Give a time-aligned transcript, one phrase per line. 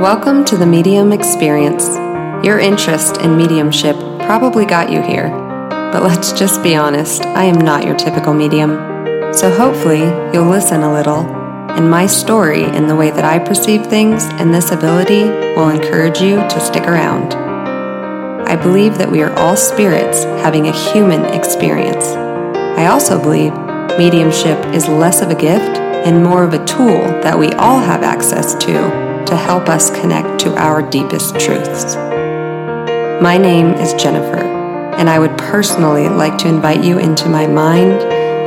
[0.00, 1.88] Welcome to the Medium Experience.
[2.46, 5.28] Your interest in mediumship probably got you here,
[5.92, 8.76] but let's just be honest, I am not your typical medium.
[9.34, 10.02] So hopefully,
[10.32, 11.26] you'll listen a little,
[11.72, 15.24] and my story and the way that I perceive things and this ability
[15.56, 17.34] will encourage you to stick around.
[18.48, 22.06] I believe that we are all spirits having a human experience.
[22.06, 23.52] I also believe
[23.98, 25.76] mediumship is less of a gift
[26.06, 30.40] and more of a tool that we all have access to to help us connect
[30.40, 31.96] to our deepest truths.
[33.22, 34.42] My name is Jennifer,
[34.96, 37.98] and I would personally like to invite you into my mind,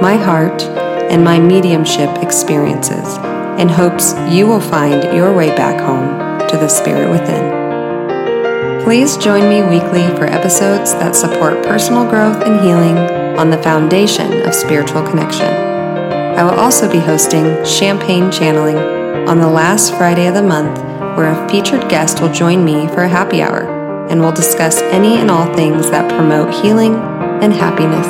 [0.02, 3.18] my heart, and my mediumship experiences
[3.60, 8.82] in hopes you will find your way back home to the spirit within.
[8.84, 12.98] Please join me weekly for episodes that support personal growth and healing
[13.38, 15.46] on the foundation of spiritual connection.
[15.46, 20.78] I will also be hosting Champagne Channeling on the last Friday of the month,
[21.18, 25.16] where a featured guest will join me for a happy hour and we'll discuss any
[25.18, 26.96] and all things that promote healing
[27.42, 28.08] and happiness.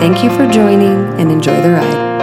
[0.00, 2.14] Thank you for joining and enjoy the ride.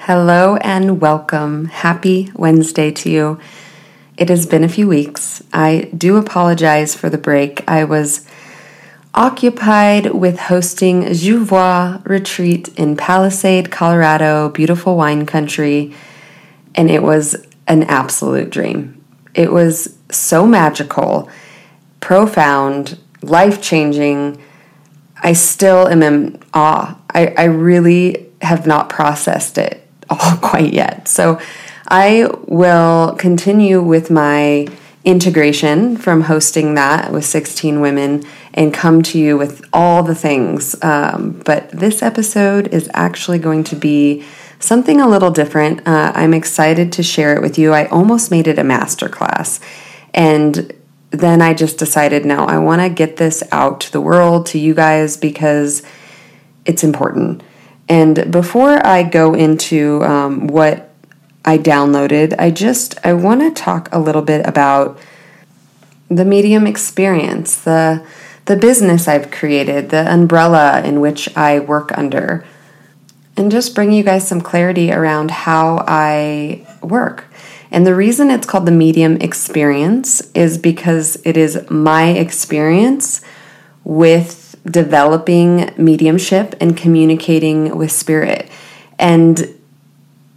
[0.00, 1.66] Hello and welcome.
[1.66, 3.38] Happy Wednesday to you.
[4.20, 5.42] It has been a few weeks.
[5.50, 7.64] I do apologize for the break.
[7.66, 8.26] I was
[9.14, 15.94] occupied with hosting Jouvois retreat in Palisade, Colorado, beautiful wine country,
[16.74, 17.34] and it was
[17.66, 19.02] an absolute dream.
[19.34, 21.30] It was so magical,
[22.00, 24.38] profound, life changing.
[25.22, 26.94] I still am in awe.
[27.14, 31.08] I, I really have not processed it all quite yet.
[31.08, 31.40] So
[31.90, 34.68] I will continue with my
[35.04, 38.24] integration from hosting that with 16 women
[38.54, 40.76] and come to you with all the things.
[40.82, 44.24] Um, but this episode is actually going to be
[44.60, 45.86] something a little different.
[45.86, 47.72] Uh, I'm excited to share it with you.
[47.72, 49.58] I almost made it a masterclass.
[50.12, 50.72] And
[51.10, 54.58] then I just decided no, I want to get this out to the world, to
[54.58, 55.82] you guys, because
[56.64, 57.42] it's important.
[57.88, 60.89] And before I go into um, what
[61.44, 62.34] I downloaded.
[62.38, 64.98] I just I want to talk a little bit about
[66.08, 68.04] the medium experience, the
[68.46, 72.44] the business I've created, the umbrella in which I work under,
[73.36, 77.26] and just bring you guys some clarity around how I work.
[77.70, 83.20] And the reason it's called the medium experience is because it is my experience
[83.84, 88.50] with developing mediumship and communicating with spirit.
[88.98, 89.59] And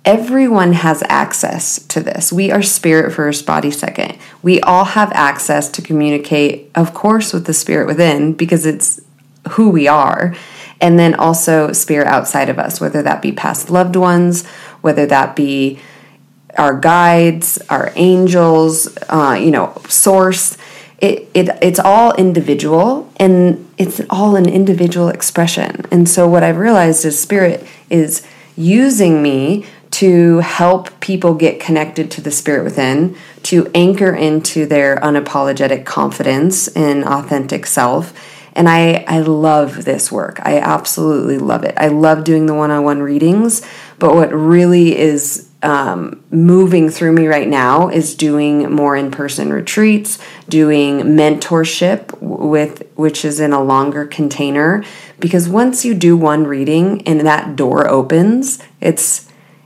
[0.06, 2.32] everyone has access to this.
[2.34, 4.18] We are spirit first, body second.
[4.42, 9.02] We all have access to communicate, of course, with the spirit within because it's
[9.52, 10.36] who we are.
[10.82, 14.46] And then also spirit outside of us, whether that be past loved ones,
[14.82, 15.80] whether that be
[16.58, 20.58] our guides, our angels, uh, you know, source.
[21.00, 25.86] It, it it's all individual and it's all an individual expression.
[25.92, 28.26] And so what I've realized is spirit is
[28.56, 34.96] using me to help people get connected to the spirit within, to anchor into their
[34.96, 38.12] unapologetic confidence and authentic self.
[38.56, 40.40] And I, I love this work.
[40.42, 41.76] I absolutely love it.
[41.78, 43.62] I love doing the one on one readings,
[44.00, 49.54] but what really is um, moving through me right now is doing more in person
[49.54, 50.18] retreats,
[50.50, 54.84] doing mentorship with which is in a longer container.
[55.20, 59.23] Because once you do one reading and that door opens, it's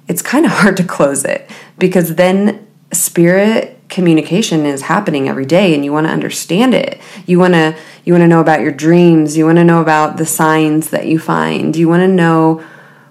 [0.08, 5.74] it's kind of hard to close it because then spirit communication is happening every day
[5.74, 7.00] and you want to understand it.
[7.26, 9.38] You want to you want to know about your dreams.
[9.38, 11.76] You want to know about the signs that you find.
[11.76, 12.64] You want to know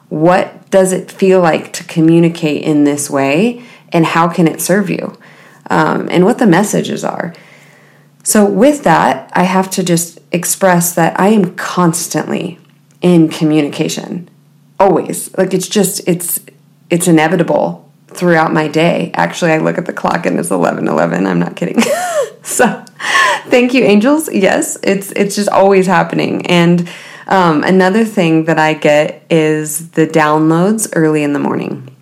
[0.08, 4.90] what does it feel like to communicate in this way and how can it serve
[4.90, 5.18] you
[5.70, 7.34] um, and what the messages are.
[8.22, 12.58] So with that i have to just express that i am constantly
[13.00, 14.28] in communication.
[14.78, 15.36] Always.
[15.38, 16.40] Like it's just it's
[16.90, 19.10] it's inevitable throughout my day.
[19.14, 21.26] Actually, I look at the clock and it's 11:11.
[21.26, 21.80] I'm not kidding.
[22.42, 22.84] so,
[23.46, 24.32] thank you angels.
[24.32, 26.46] Yes, it's it's just always happening.
[26.46, 26.88] And
[27.26, 31.94] um, another thing that I get is the downloads early in the morning.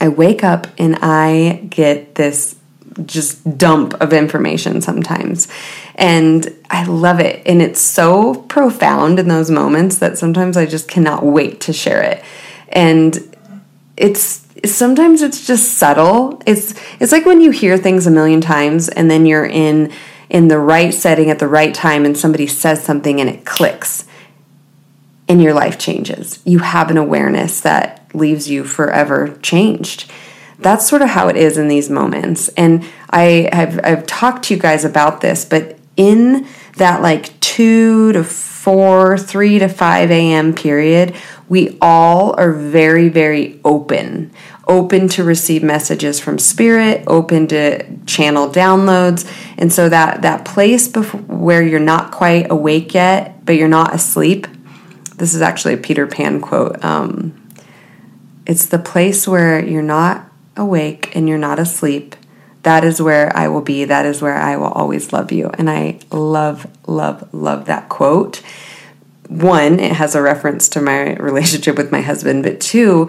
[0.00, 2.56] I wake up and I get this
[3.04, 5.48] just dump of information sometimes.
[5.94, 7.42] And I love it.
[7.46, 12.02] And it's so profound in those moments that sometimes I just cannot wait to share
[12.02, 12.24] it.
[12.68, 13.29] And
[14.00, 16.42] it's sometimes it's just subtle.
[16.46, 19.92] It's it's like when you hear things a million times and then you're in
[20.30, 24.06] in the right setting at the right time and somebody says something and it clicks
[25.28, 26.40] and your life changes.
[26.44, 30.10] You have an awareness that leaves you forever changed.
[30.58, 32.48] That's sort of how it is in these moments.
[32.50, 38.12] And I have I've talked to you guys about this, but in that like two
[38.12, 38.24] to
[38.60, 40.54] four, three to five a.m.
[40.54, 41.16] period,
[41.48, 44.30] we all are very, very open
[44.68, 49.28] open to receive messages from spirit open to channel downloads
[49.58, 53.92] and so that that place before, where you're not quite awake yet but you're not
[53.92, 54.46] asleep
[55.16, 57.48] this is actually a peter pan quote um,
[58.46, 62.14] it's the place where you're not awake and you're not asleep
[62.62, 65.70] that is where i will be that is where i will always love you and
[65.70, 68.42] i love love love that quote
[69.28, 73.08] one it has a reference to my relationship with my husband but two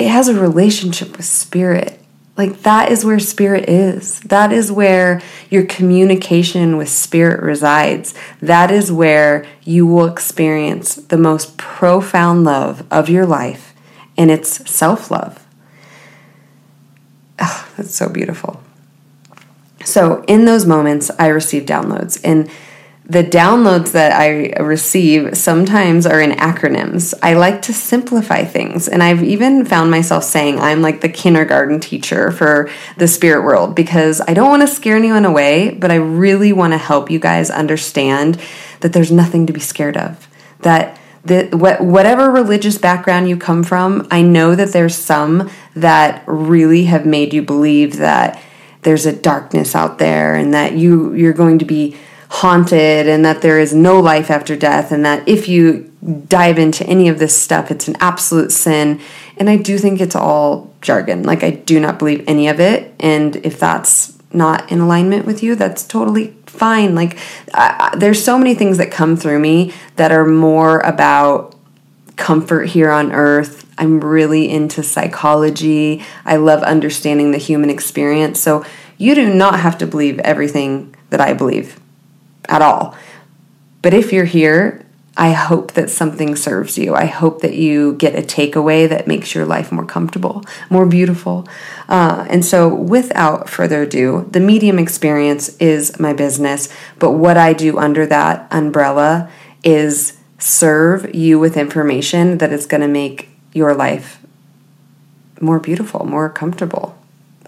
[0.00, 2.00] it has a relationship with spirit.
[2.36, 4.20] Like that is where spirit is.
[4.20, 8.14] That is where your communication with spirit resides.
[8.40, 13.74] That is where you will experience the most profound love of your life,
[14.16, 15.46] and it's self love.
[17.38, 18.62] Oh, that's so beautiful.
[19.84, 22.20] So, in those moments, I receive downloads.
[22.22, 22.50] And
[23.10, 27.12] the downloads that I receive sometimes are in acronyms.
[27.20, 28.86] I like to simplify things.
[28.86, 33.74] And I've even found myself saying I'm like the kindergarten teacher for the spirit world
[33.74, 37.18] because I don't want to scare anyone away, but I really want to help you
[37.18, 38.40] guys understand
[38.78, 40.28] that there's nothing to be scared of.
[40.60, 41.48] That the,
[41.80, 47.34] whatever religious background you come from, I know that there's some that really have made
[47.34, 48.40] you believe that
[48.82, 51.96] there's a darkness out there and that you you're going to be
[52.30, 55.92] haunted and that there is no life after death and that if you
[56.28, 59.00] dive into any of this stuff it's an absolute sin.
[59.36, 61.22] And i do think it's all jargon.
[61.24, 62.94] Like i do not believe any of it.
[63.00, 66.94] And if that's not in alignment with you that's totally fine.
[66.94, 67.18] Like
[67.52, 71.56] I, there's so many things that come through me that are more about
[72.16, 78.64] comfort here on earth i'm really into psychology i love understanding the human experience so
[78.98, 81.80] you do not have to believe everything that i believe
[82.50, 82.94] at all.
[83.80, 84.84] But if you're here,
[85.16, 86.94] I hope that something serves you.
[86.94, 91.48] I hope that you get a takeaway that makes your life more comfortable, more beautiful.
[91.88, 96.68] Uh, and so, without further ado, the medium experience is my business.
[96.98, 99.30] But what I do under that umbrella
[99.64, 104.20] is serve you with information that is going to make your life
[105.40, 106.96] more beautiful, more comfortable.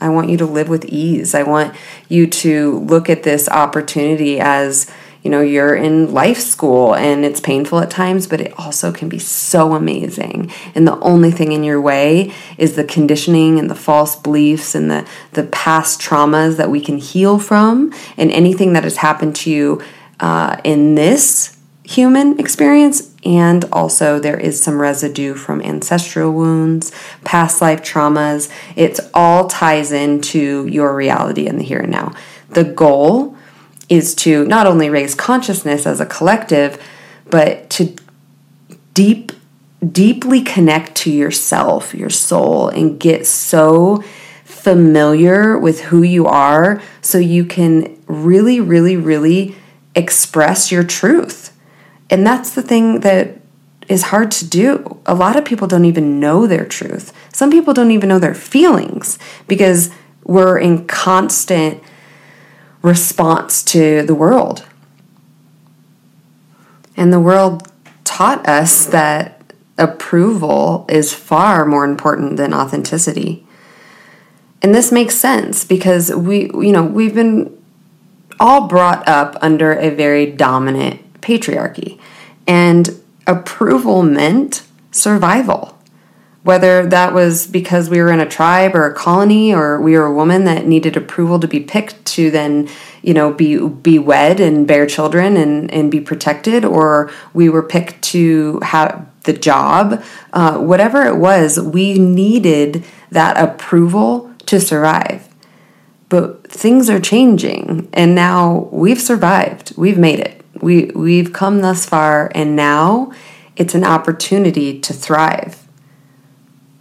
[0.01, 1.35] I want you to live with ease.
[1.35, 1.75] I want
[2.09, 4.91] you to look at this opportunity as
[5.23, 9.09] you know you're in life school and it's painful at times but it also can
[9.09, 13.77] be so amazing and the only thing in your way is the conditioning and the
[13.77, 18.83] false beliefs and the the past traumas that we can heal from and anything that
[18.83, 19.81] has happened to you
[20.19, 26.93] uh, in this human experience, and also there is some residue from ancestral wounds,
[27.25, 28.51] past life traumas.
[28.75, 32.15] It all ties into your reality in the here and now.
[32.51, 33.37] The goal
[33.89, 36.83] is to not only raise consciousness as a collective,
[37.31, 37.95] but to
[38.95, 39.33] deep
[39.91, 44.03] deeply connect to yourself, your soul and get so
[44.45, 49.57] familiar with who you are so you can really really really
[49.95, 51.52] express your truth
[52.13, 53.39] and that's the thing that
[53.89, 55.01] is hard to do.
[55.07, 57.11] A lot of people don't even know their truth.
[57.33, 59.91] Some people don't even know their feelings because
[60.23, 61.83] we're in constant
[62.83, 64.67] response to the world.
[66.99, 67.73] And the world
[68.05, 69.43] taught us that
[69.79, 73.47] approval is far more important than authenticity.
[74.61, 77.59] And this makes sense because we you know, we've been
[78.39, 81.99] all brought up under a very dominant patriarchy.
[82.47, 85.79] And approval meant survival.
[86.43, 90.07] Whether that was because we were in a tribe or a colony or we were
[90.07, 92.69] a woman that needed approval to be picked to then,
[93.01, 97.63] you know, be be wed and bear children and, and be protected, or we were
[97.63, 100.03] picked to have the job,
[100.33, 105.29] uh, whatever it was, we needed that approval to survive.
[106.09, 109.75] But things are changing, and now we've survived.
[109.77, 110.42] We've made it.
[110.63, 113.13] We we've come thus far and now
[113.57, 115.67] it's an opportunity to thrive.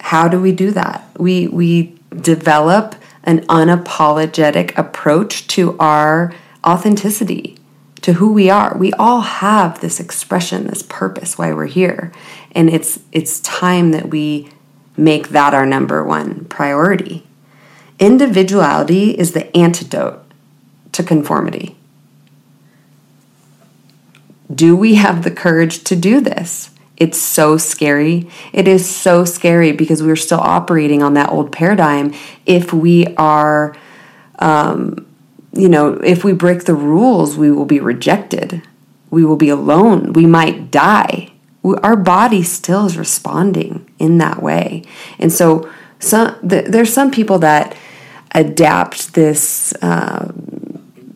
[0.00, 1.04] How do we do that?
[1.18, 6.32] We we develop an unapologetic approach to our
[6.66, 7.56] authenticity,
[8.02, 8.76] to who we are.
[8.76, 12.12] We all have this expression, this purpose why we're here.
[12.52, 14.48] And it's it's time that we
[14.96, 17.26] make that our number one priority.
[17.98, 20.24] Individuality is the antidote
[20.92, 21.76] to conformity.
[24.52, 26.70] Do we have the courage to do this?
[26.96, 28.28] It's so scary.
[28.52, 32.14] It is so scary because we're still operating on that old paradigm.
[32.46, 33.76] If we are,
[34.38, 35.06] um,
[35.52, 38.62] you know, if we break the rules, we will be rejected.
[39.10, 40.12] We will be alone.
[40.12, 41.32] We might die.
[41.62, 44.84] We, our body still is responding in that way.
[45.18, 45.68] And so,
[45.98, 47.76] some, th- there's some people that
[48.32, 49.72] adapt this.
[49.82, 50.32] Uh,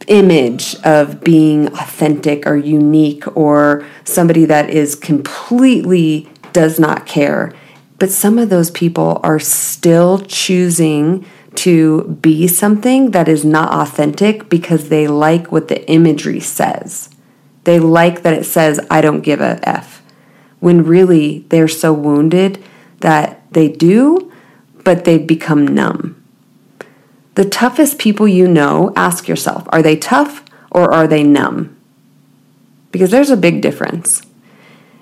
[0.08, 7.52] image of being authentic or unique or somebody that is completely does not care.
[7.98, 11.24] But some of those people are still choosing
[11.56, 17.08] to be something that is not authentic because they like what the imagery says.
[17.64, 20.02] They like that it says, I don't give a F.
[20.60, 22.62] When really they're so wounded
[23.00, 24.32] that they do,
[24.84, 26.15] but they've become numb.
[27.36, 31.76] The toughest people you know, ask yourself are they tough or are they numb?
[32.90, 34.22] Because there's a big difference.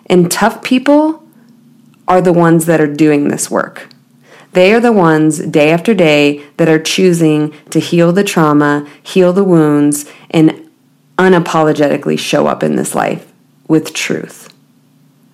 [0.06, 1.24] And tough people
[2.06, 3.88] are the ones that are doing this work.
[4.52, 9.32] They are the ones day after day that are choosing to heal the trauma, heal
[9.32, 10.68] the wounds, and
[11.16, 13.32] unapologetically show up in this life
[13.68, 14.52] with truth.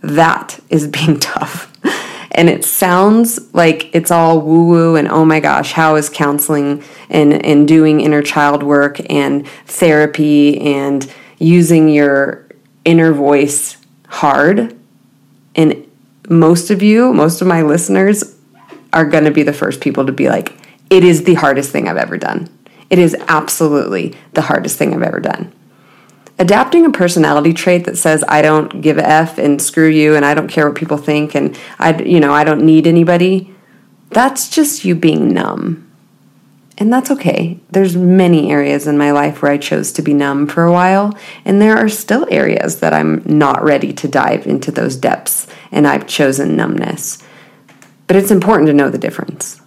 [0.02, 1.69] That is being tough.
[2.32, 6.82] And it sounds like it's all woo woo and oh my gosh, how is counseling
[7.08, 12.46] and, and doing inner child work and therapy and using your
[12.84, 14.76] inner voice hard?
[15.56, 15.86] And
[16.28, 18.36] most of you, most of my listeners,
[18.92, 20.56] are going to be the first people to be like,
[20.88, 22.48] it is the hardest thing I've ever done.
[22.90, 25.52] It is absolutely the hardest thing I've ever done
[26.40, 30.34] adapting a personality trait that says I don't give f and screw you and I
[30.34, 33.54] don't care what people think and I you know I don't need anybody
[34.10, 35.86] that's just you being numb.
[36.78, 37.60] And that's okay.
[37.70, 41.16] There's many areas in my life where I chose to be numb for a while
[41.44, 45.86] and there are still areas that I'm not ready to dive into those depths and
[45.86, 47.22] I've chosen numbness.
[48.06, 49.59] But it's important to know the difference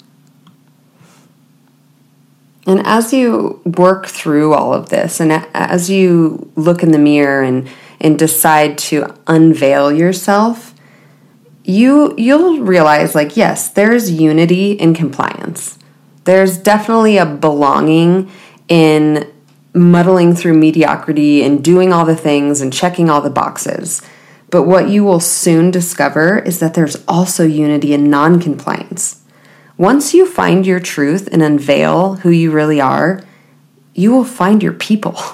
[2.66, 7.44] and as you work through all of this, and as you look in the mirror
[7.44, 7.68] and,
[8.00, 10.74] and decide to unveil yourself,
[11.66, 15.78] you you'll realize like yes, there's unity in compliance.
[16.26, 18.32] There's definitely a belonging
[18.70, 19.32] in
[19.74, 24.02] muddling through mediocrity and doing all the things and checking all the boxes.
[24.50, 29.13] But what you will soon discover is that there's also unity in non-compliance
[29.84, 33.22] once you find your truth and unveil who you really are,
[33.94, 35.20] you will find your people.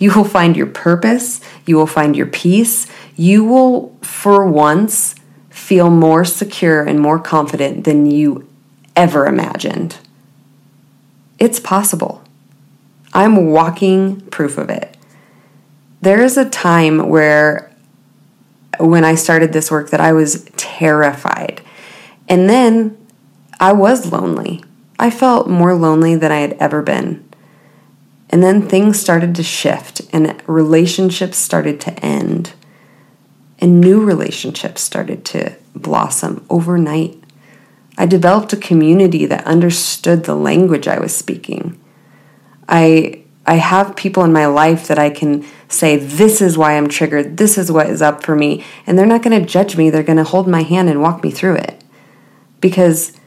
[0.00, 1.40] You will find your purpose.
[1.64, 2.88] You will find your peace.
[3.14, 5.14] You will, for once,
[5.50, 8.48] feel more secure and more confident than you
[8.96, 9.98] ever imagined.
[11.38, 12.24] It's possible.
[13.12, 14.96] I'm walking proof of it.
[16.00, 17.70] There is a time where,
[18.80, 21.62] when I started this work, that I was terrified.
[22.28, 22.99] And then
[23.60, 24.64] I was lonely.
[24.98, 27.28] I felt more lonely than I had ever been.
[28.30, 32.54] And then things started to shift, and relationships started to end,
[33.58, 37.22] and new relationships started to blossom overnight.
[37.98, 41.78] I developed a community that understood the language I was speaking.
[42.68, 46.88] I I have people in my life that I can say, This is why I'm
[46.88, 47.36] triggered.
[47.36, 48.64] This is what is up for me.
[48.86, 49.90] And they're not going to judge me.
[49.90, 51.82] They're going to hold my hand and walk me through it.
[52.60, 53.19] Because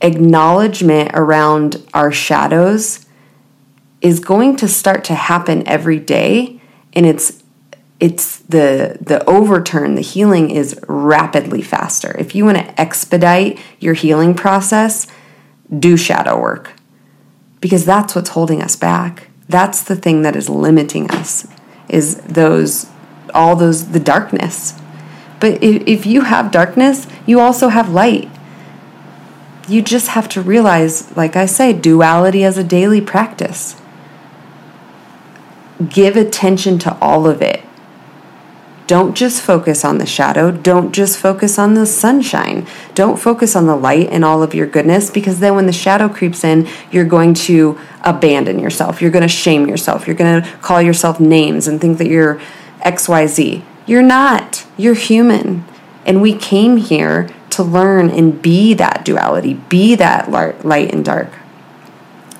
[0.00, 3.06] acknowledgement around our shadows
[4.00, 6.60] is going to start to happen every day
[6.92, 7.42] and it's
[7.98, 12.16] it's the the overturn the healing is rapidly faster.
[12.18, 15.06] If you want to expedite your healing process
[15.78, 16.72] do shadow work
[17.60, 19.28] because that's what's holding us back.
[19.48, 21.46] That's the thing that is limiting us
[21.88, 22.86] is those
[23.34, 24.74] all those the darkness.
[25.38, 28.30] But if, if you have darkness you also have light
[29.70, 33.80] you just have to realize, like I say, duality as a daily practice.
[35.88, 37.64] Give attention to all of it.
[38.88, 40.50] Don't just focus on the shadow.
[40.50, 42.66] Don't just focus on the sunshine.
[42.94, 46.08] Don't focus on the light and all of your goodness because then when the shadow
[46.08, 49.00] creeps in, you're going to abandon yourself.
[49.00, 50.08] You're going to shame yourself.
[50.08, 52.40] You're going to call yourself names and think that you're
[52.84, 53.62] XYZ.
[53.86, 54.66] You're not.
[54.76, 55.64] You're human.
[56.04, 57.30] And we came here
[57.64, 60.30] to learn and be that duality, be that
[60.64, 61.32] light and dark.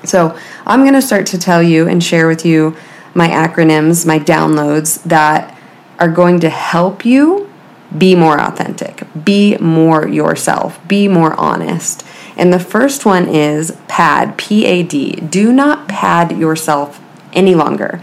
[0.03, 2.75] So, I'm going to start to tell you and share with you
[3.13, 5.57] my acronyms, my downloads that
[5.99, 7.51] are going to help you
[7.95, 12.05] be more authentic, be more yourself, be more honest.
[12.37, 15.11] And the first one is PAD, P A D.
[15.15, 17.01] Do not pad yourself
[17.33, 18.01] any longer.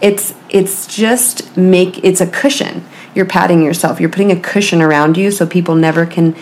[0.00, 2.84] It's it's just make it's a cushion.
[3.14, 4.00] You're padding yourself.
[4.00, 6.34] You're putting a cushion around you so people never can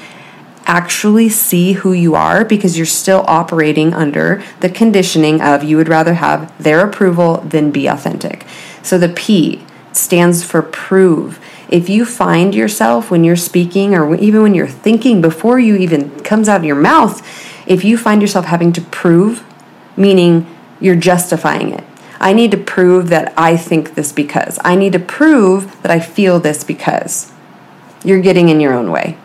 [0.67, 5.89] actually see who you are because you're still operating under the conditioning of you would
[5.89, 8.47] rather have their approval than be authentic.
[8.83, 11.45] So the P stands for prove.
[11.69, 16.21] If you find yourself when you're speaking or even when you're thinking before you even
[16.21, 17.27] comes out of your mouth,
[17.67, 19.45] if you find yourself having to prove,
[19.97, 20.47] meaning
[20.81, 21.85] you're justifying it.
[22.21, 24.59] I need to prove that I think this because.
[24.63, 27.33] I need to prove that I feel this because.
[28.05, 29.17] You're getting in your own way.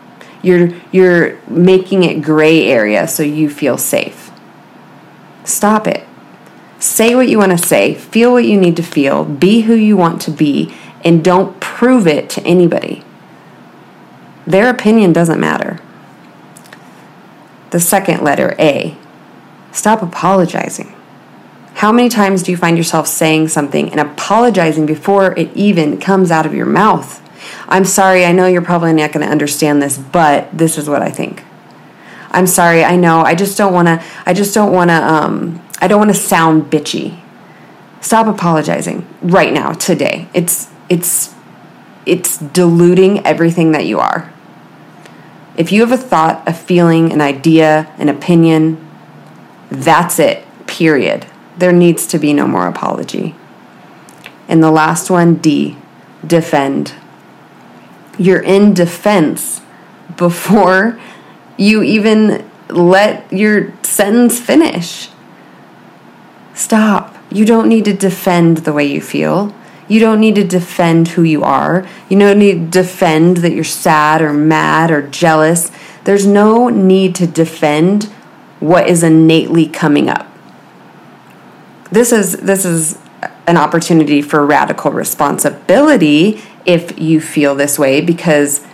[0.42, 4.30] You're you're making it gray area so you feel safe.
[5.44, 6.06] Stop it.
[6.78, 9.96] Say what you want to say, feel what you need to feel, be who you
[9.96, 10.74] want to be,
[11.04, 13.02] and don't prove it to anybody.
[14.46, 15.80] Their opinion doesn't matter.
[17.70, 18.96] The second letter, A.
[19.72, 20.95] Stop apologizing.
[21.76, 26.30] How many times do you find yourself saying something and apologizing before it even comes
[26.30, 27.20] out of your mouth?
[27.68, 31.02] I'm sorry, I know you're probably not going to understand this, but this is what
[31.02, 31.44] I think.
[32.30, 35.62] I'm sorry, I know, I just don't want to, I just don't want to, um,
[35.78, 37.20] I don't want to sound bitchy.
[38.00, 40.28] Stop apologizing right now, today.
[40.32, 41.34] It's, it's,
[42.06, 44.32] it's diluting everything that you are.
[45.58, 48.78] If you have a thought, a feeling, an idea, an opinion,
[49.70, 51.26] that's it, period.
[51.56, 53.34] There needs to be no more apology.
[54.48, 55.76] And the last one, D,
[56.26, 56.94] defend
[58.18, 59.60] you're in defense
[60.16, 60.98] before
[61.56, 65.10] you even let your sentence finish.
[66.54, 67.14] Stop.
[67.30, 69.54] You don't need to defend the way you feel.
[69.88, 71.86] You don't need to defend who you are.
[72.08, 75.70] You don't need to defend that you're sad or mad or jealous.
[76.04, 78.04] There's no need to defend
[78.58, 80.25] what is innately coming up.
[81.90, 82.98] This is this is
[83.46, 88.66] an opportunity for radical responsibility if you feel this way because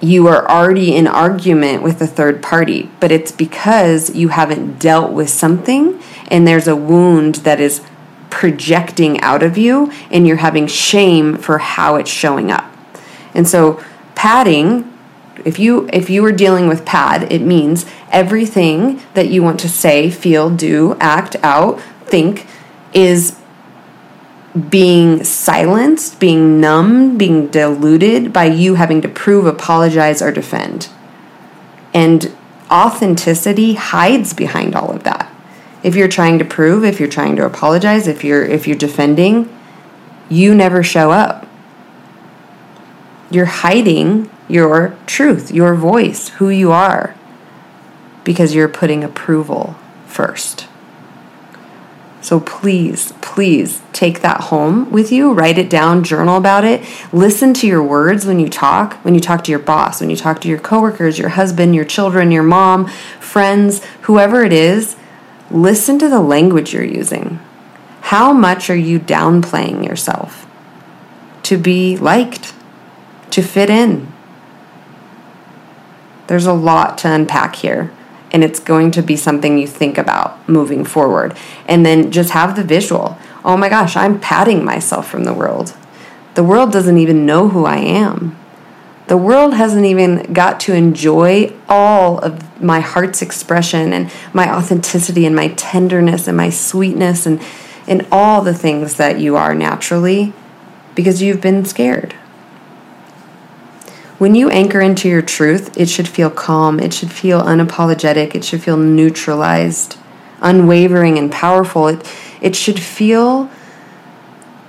[0.00, 5.12] you are already in argument with a third party, but it's because you haven't dealt
[5.12, 7.82] with something and there's a wound that is
[8.28, 12.70] projecting out of you and you're having shame for how it's showing up.
[13.34, 13.82] And so
[14.14, 14.92] padding
[15.44, 19.68] if you if you are dealing with pad, it means everything that you want to
[19.68, 22.46] say, feel, do, act out, think
[22.96, 23.36] is
[24.70, 30.88] being silenced, being numbed, being diluted by you having to prove, apologize, or defend.
[31.92, 32.34] And
[32.70, 35.30] authenticity hides behind all of that.
[35.82, 39.54] If you're trying to prove, if you're trying to apologize, if you're if you're defending,
[40.30, 41.46] you never show up.
[43.30, 47.14] You're hiding your truth, your voice, who you are
[48.24, 50.66] because you're putting approval first.
[52.26, 56.84] So please, please take that home with you, write it down, journal about it.
[57.12, 60.16] Listen to your words when you talk, when you talk to your boss, when you
[60.16, 62.88] talk to your coworkers, your husband, your children, your mom,
[63.20, 64.96] friends, whoever it is.
[65.52, 67.38] Listen to the language you're using.
[68.00, 70.48] How much are you downplaying yourself
[71.44, 72.52] to be liked,
[73.30, 74.12] to fit in?
[76.26, 77.92] There's a lot to unpack here
[78.32, 81.36] and it's going to be something you think about moving forward.
[81.66, 83.16] And then just have the visual.
[83.44, 85.76] Oh my gosh, I'm padding myself from the world.
[86.34, 88.36] The world doesn't even know who I am.
[89.06, 95.24] The world hasn't even got to enjoy all of my heart's expression and my authenticity
[95.24, 97.40] and my tenderness and my sweetness and,
[97.86, 100.32] and all the things that you are naturally
[100.96, 102.15] because you've been scared.
[104.18, 108.44] When you anchor into your truth, it should feel calm, it should feel unapologetic, it
[108.44, 109.98] should feel neutralized,
[110.40, 111.88] unwavering, and powerful.
[111.88, 113.50] It, it should feel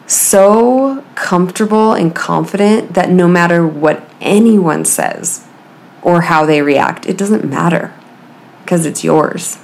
[0.05, 5.47] so comfortable and confident that no matter what anyone says
[6.01, 7.93] or how they react, it doesn't matter
[8.63, 9.59] because it's yours.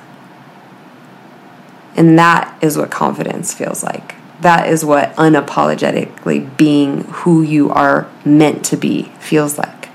[1.96, 8.10] And that is what confidence feels like that is what unapologetically being who you are
[8.26, 9.90] meant to be feels like.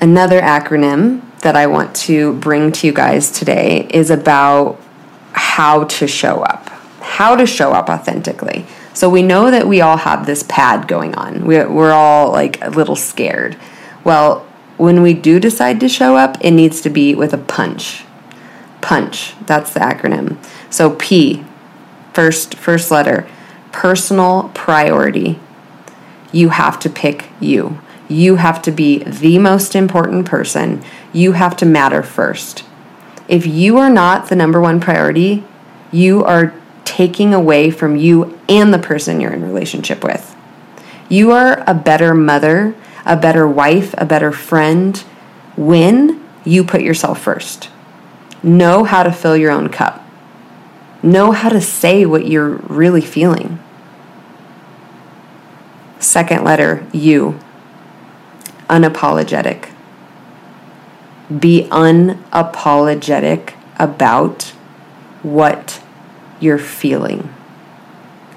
[0.00, 4.80] Another acronym that I want to bring to you guys today is about
[5.32, 6.68] how to show up.
[7.00, 8.66] How to show up authentically.
[8.94, 11.44] So we know that we all have this pad going on.
[11.46, 13.56] We're all like a little scared.
[14.04, 18.04] Well, when we do decide to show up, it needs to be with a punch.
[18.80, 20.36] Punch, that's the acronym.
[20.70, 21.44] So P,
[22.18, 23.28] first first letter
[23.72, 25.38] personal priority
[26.32, 27.78] you have to pick you
[28.08, 32.64] you have to be the most important person you have to matter first
[33.28, 35.44] if you are not the number one priority
[35.92, 36.54] you are
[36.98, 40.34] taking away from you and the person you're in relationship with.
[41.08, 44.96] You are a better mother, a better wife, a better friend
[45.56, 47.70] when you put yourself first.
[48.42, 50.07] Know how to fill your own cup.
[51.02, 53.60] Know how to say what U're really feeling.
[56.00, 57.38] Second letter, you.
[58.68, 59.70] Unapologetic.
[61.36, 64.42] Be unapologetic about
[65.22, 65.82] what
[66.40, 67.32] you're feeling.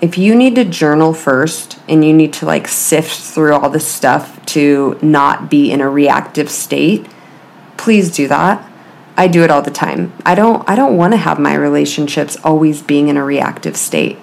[0.01, 3.87] If you need to journal first and you need to like sift through all this
[3.87, 7.07] stuff to not be in a reactive state,
[7.77, 8.67] please do that.
[9.17, 10.13] I do it all the time.
[10.25, 14.17] I don't I don't want to have my relationships always being in a reactive state.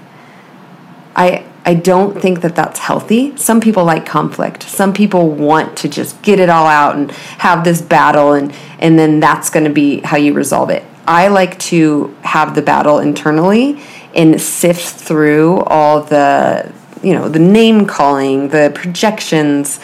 [1.15, 3.37] I I don't think that that's healthy.
[3.37, 4.63] Some people like conflict.
[4.63, 8.99] Some people want to just get it all out and have this battle and and
[8.99, 10.85] then that's going to be how you resolve it.
[11.07, 13.81] I like to have the battle internally
[14.15, 16.71] and sift through all the,
[17.03, 19.81] you know, the name calling, the projections,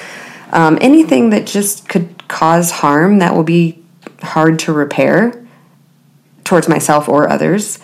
[0.53, 3.84] um, anything that just could cause harm that will be
[4.25, 5.47] hard to repair
[6.45, 7.79] towards myself or others.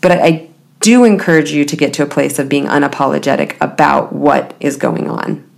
[0.00, 4.12] But I, I do encourage you to get to a place of being unapologetic about
[4.12, 5.48] what is going on.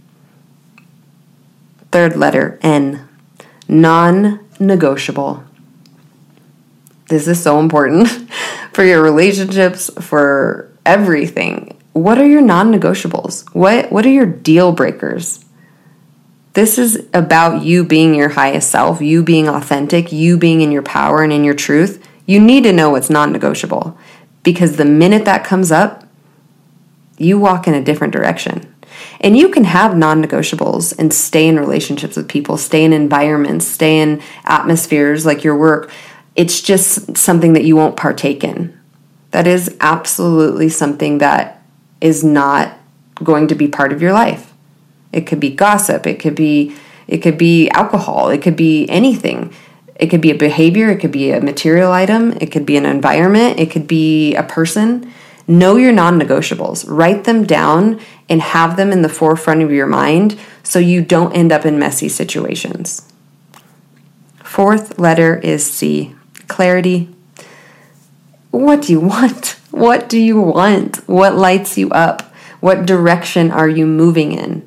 [1.91, 3.09] Third letter N,
[3.69, 5.43] non negotiable.
[7.09, 8.09] This is so important
[8.73, 11.77] for your relationships, for everything.
[11.93, 13.55] What are your non-negotiables?
[13.55, 15.46] What what are your deal breakers?
[16.57, 20.83] This is about you being your highest self, you being authentic, you being in your
[20.83, 22.05] power and in your truth.
[22.27, 23.97] You need to know what's non-negotiable
[24.43, 26.05] because the minute that comes up,
[27.19, 28.75] you walk in a different direction.
[29.21, 33.67] And you can have non negotiables and stay in relationships with people, stay in environments,
[33.67, 35.93] stay in atmospheres like your work
[36.37, 38.79] it's just something that you won't partake in.
[39.31, 41.63] That is absolutely something that
[42.01, 42.79] is not
[43.15, 44.53] going to be part of your life.
[45.17, 46.77] It could be gossip, it could be
[47.09, 49.55] it could be alcohol, it could be anything.
[49.95, 52.85] It could be a behavior, it could be a material item, it could be an
[52.85, 55.11] environment, it could be a person.
[55.49, 57.99] Know your non negotiables, write them down,
[58.29, 61.79] and have them in the forefront of your mind so you don't end up in
[61.79, 63.11] messy situations.
[64.45, 66.15] Fourth letter is C
[66.47, 67.09] clarity.
[68.51, 69.59] What do you want?
[69.71, 70.97] What do you want?
[71.09, 72.35] What lights you up?
[72.61, 74.67] What direction are you moving in?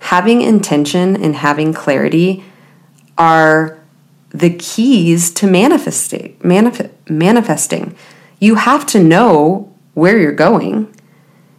[0.00, 2.44] Having intention and having clarity
[3.16, 3.78] are
[4.30, 6.36] the keys to manifesting.
[6.38, 7.96] Manif- manifesting.
[8.38, 10.94] You have to know where you're going.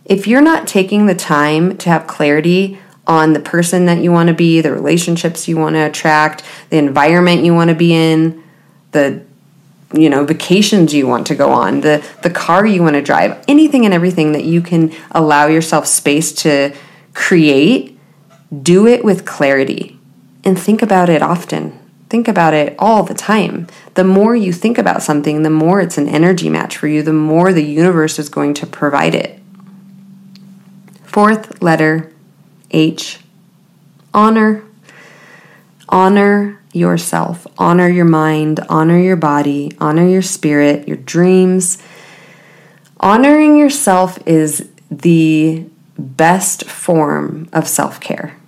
[0.06, 4.28] If you're not taking the time to have clarity on the person that you want
[4.28, 8.44] to be, the relationships you want to attract, the environment you want to be in,
[8.92, 9.24] the
[9.94, 13.44] you know vacations you want to go on the the car you want to drive
[13.48, 16.74] anything and everything that you can allow yourself space to
[17.14, 17.99] create
[18.64, 20.00] do it with clarity.
[20.44, 21.78] And think about it often.
[22.10, 23.68] Think about it all the time.
[23.94, 27.14] The more you think about something the more it's an energy match for you the
[27.14, 29.40] more the universe is going to provide it.
[31.04, 32.12] Fourth letter
[32.72, 33.20] h.
[34.14, 34.64] Honor.
[35.88, 37.46] Honor yourself.
[37.58, 41.82] Honor your mind, honor your body, honor your spirit, your dreams.
[43.00, 45.66] Honoring yourself is the
[45.98, 48.39] best form of self care.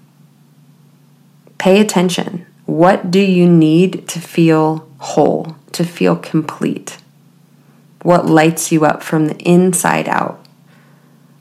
[1.61, 2.47] Pay attention.
[2.65, 6.97] What do you need to feel whole, to feel complete?
[8.01, 10.43] What lights you up from the inside out?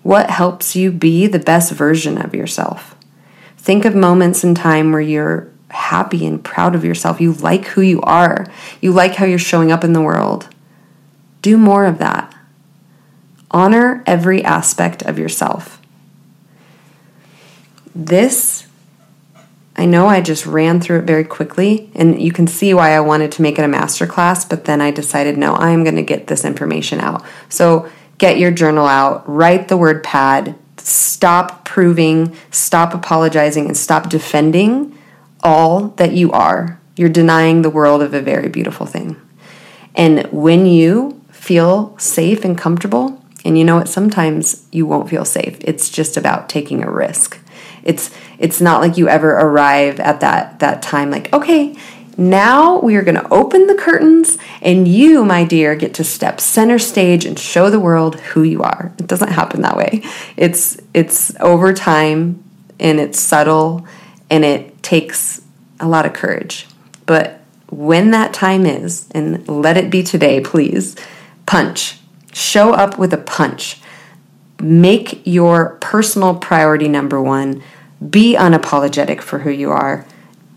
[0.03, 2.95] What helps you be the best version of yourself?
[3.57, 7.19] Think of moments in time where you're happy and proud of yourself.
[7.19, 8.47] You like who you are.
[8.83, 10.51] You like how you're showing up in the world.
[11.41, 12.35] Do more of that.
[13.51, 15.81] Honor every aspect of yourself.
[17.95, 18.67] This,
[19.81, 23.01] I know I just ran through it very quickly, and you can see why I
[23.01, 26.03] wanted to make it a masterclass, but then I decided no, I am going to
[26.03, 27.25] get this information out.
[27.49, 27.89] So
[28.19, 34.99] get your journal out, write the word pad, stop proving, stop apologizing, and stop defending
[35.43, 39.17] all that you are, you're denying the world of a very beautiful thing.
[39.95, 45.25] And when you feel safe and comfortable, and you know what, sometimes you won't feel
[45.25, 45.57] safe.
[45.63, 47.40] It's just about taking a risk.
[47.83, 51.77] It's it's not like you ever arrive at that that time like, okay,
[52.17, 56.41] now we are going to open the curtains and you, my dear, get to step
[56.41, 58.93] center stage and show the world who you are.
[58.99, 60.03] It doesn't happen that way.
[60.37, 62.45] It's it's over time
[62.79, 63.87] and it's subtle
[64.29, 65.41] and it takes
[65.81, 66.67] a lot of courage.
[67.07, 67.41] But
[67.71, 70.97] when that time is, and let it be today, please,
[71.47, 71.99] punch.
[72.33, 73.80] Show up with a punch.
[74.61, 77.63] Make your personal priority number one.
[78.09, 80.07] Be unapologetic for who you are.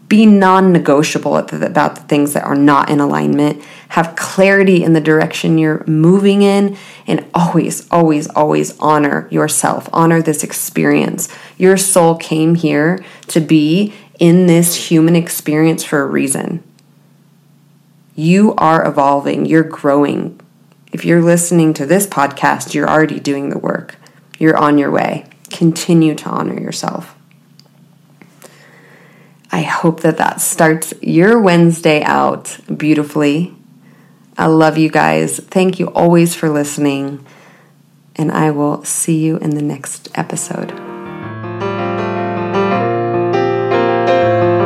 [0.07, 3.63] Be non negotiable about the things that are not in alignment.
[3.89, 6.77] Have clarity in the direction you're moving in.
[7.07, 9.89] And always, always, always honor yourself.
[9.91, 11.29] Honor this experience.
[11.57, 16.63] Your soul came here to be in this human experience for a reason.
[18.15, 20.39] You are evolving, you're growing.
[20.93, 23.95] If you're listening to this podcast, you're already doing the work.
[24.37, 25.25] You're on your way.
[25.49, 27.15] Continue to honor yourself.
[29.51, 33.55] I hope that that starts your Wednesday out beautifully.
[34.37, 35.39] I love you guys.
[35.39, 37.25] Thank you always for listening,
[38.15, 40.71] and I will see you in the next episode.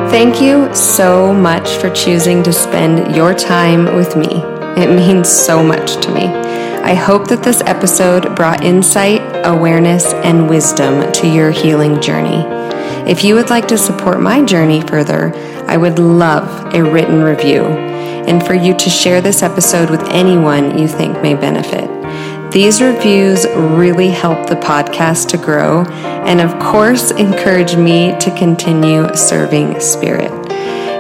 [0.09, 4.56] Thank you so much for choosing to spend your time with me.
[4.77, 6.27] It means so much to me.
[6.27, 12.45] I hope that this episode brought insight, awareness, and wisdom to your healing journey.
[13.09, 15.33] If you would like to support my journey further,
[15.67, 20.77] I would love a written review and for you to share this episode with anyone
[20.77, 21.89] you think may benefit.
[22.51, 29.13] These reviews really help the podcast to grow and, of course, encourage me to continue
[29.15, 30.31] serving Spirit.